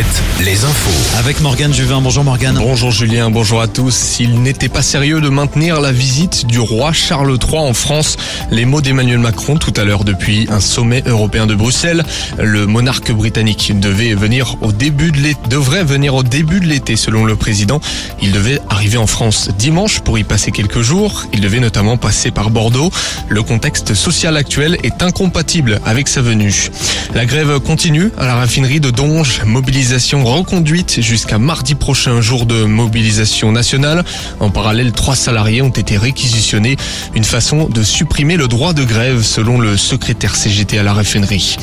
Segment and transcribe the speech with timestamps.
[0.00, 1.18] Alouette, les infos.
[1.18, 2.00] Avec Morgane Juvin.
[2.00, 2.56] Bonjour Morgane.
[2.58, 4.18] Bonjour Julien, bonjour à tous.
[4.20, 8.16] Il n'était pas sérieux de maintenir la visite du roi Charles III en France.
[8.50, 12.04] Les mots d'Emmanuel Macron tout à l'heure depuis un sommet européen de Bruxelles.
[12.38, 16.96] Le monarque britannique devait venir au début de l'été, devrait venir au début de l'été
[16.96, 17.80] selon le président.
[18.22, 21.26] Il devait arriver en France dimanche pour y passer quelques jours.
[21.32, 22.90] Il devait notamment passer par Bordeaux.
[23.28, 26.70] Le contexte social actuel est incompatible avec sa venue.
[27.14, 29.42] La grève continue à la raffinerie de Donge.
[29.90, 34.04] Mobilisation reconduite jusqu'à mardi prochain, jour de mobilisation nationale.
[34.38, 36.76] En parallèle, trois salariés ont été réquisitionnés.
[37.16, 41.56] Une façon de supprimer le droit de grève selon le secrétaire CGT à la raffinerie.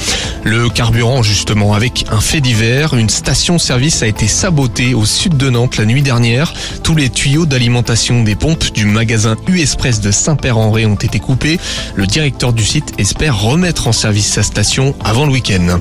[0.43, 2.95] Le carburant, justement, avec un fait divers.
[2.95, 6.53] Une station-service a été sabotée au sud de Nantes la nuit dernière.
[6.83, 11.61] Tous les tuyaux d'alimentation des pompes du magasin US Press de Saint-Père-en-Ré ont été coupés.
[11.95, 15.79] Le directeur du site espère remettre en service sa station avant le week-end.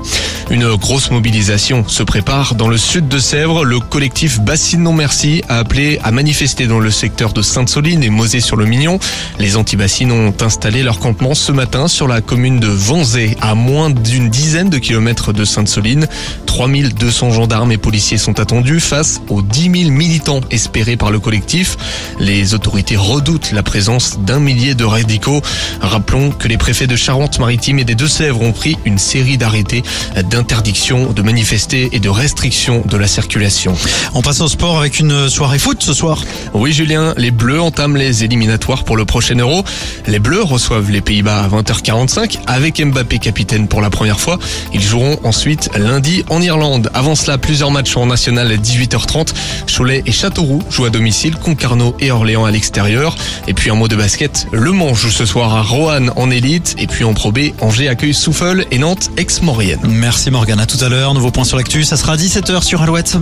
[0.49, 3.65] Une grosse mobilisation se prépare dans le sud de Sèvres.
[3.65, 8.11] Le collectif Bassine Non Merci a appelé à manifester dans le secteur de Sainte-Soline et
[8.11, 8.99] Mosée-sur-le-Mignon.
[9.39, 13.89] Les anti-bassines ont installé leur campement ce matin sur la commune de Vanzé, à moins
[13.89, 16.09] d'une dizaine de kilomètres de Sainte-Soline.
[16.57, 21.77] 3200 gendarmes et policiers sont attendus face aux 10 000 militants espérés par le collectif.
[22.19, 25.43] Les autorités redoutent la présence d'un millier de radicaux.
[25.83, 29.83] Rappelons que les préfets de Charente-Maritime et des Deux-Sèvres ont pris une série d'arrêtés
[30.31, 33.75] d'interdiction de manifester et de restriction de la circulation.
[34.15, 36.25] On passe au sport avec une soirée foot ce soir.
[36.55, 39.63] Oui Julien, les Bleus entament les éliminatoires pour le prochain Euro.
[40.07, 44.39] Les Bleus reçoivent les Pays-Bas à 20h45 avec Mbappé capitaine pour la première fois.
[44.73, 46.91] Ils joueront ensuite lundi en Irlande.
[46.95, 49.35] Avant cela, plusieurs matchs en national à 18h30.
[49.77, 53.17] Cholet et Châteauroux jouent à domicile, Concarneau et Orléans à l'extérieur.
[53.47, 56.75] Et puis un mot de basket, Le Mans joue ce soir à Roanne en élite.
[56.79, 59.81] Et puis en Pro B, Angers accueille Souffle et Nantes ex-Maurienne.
[59.89, 60.61] Merci Morgane.
[60.61, 61.15] À tout à l'heure.
[61.15, 61.85] Nouveau point sur l'actu.
[61.85, 63.17] Ça sera à 17h sur Alouette.